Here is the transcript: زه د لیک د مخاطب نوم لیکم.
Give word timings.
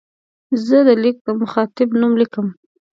زه 0.65 0.77
د 0.87 0.89
لیک 1.03 1.17
د 1.25 1.29
مخاطب 1.41 1.89
نوم 1.99 2.13
لیکم. 2.21 2.47